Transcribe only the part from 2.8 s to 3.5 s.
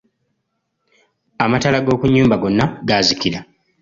gaazikila.